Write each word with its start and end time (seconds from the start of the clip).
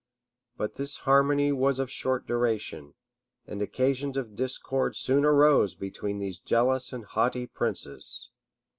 But 0.57 0.77
this 0.77 0.97
harmony 1.05 1.51
was 1.51 1.77
of 1.77 1.91
short 1.91 2.25
duration, 2.25 2.95
and 3.45 3.61
occasions 3.61 4.17
of 4.17 4.33
discord 4.35 4.95
soon 4.95 5.23
arose 5.25 5.75
between 5.75 6.17
these 6.17 6.39
jealous 6.39 6.91
and 6.91 7.05
haughty 7.05 7.45
princes. 7.45 8.29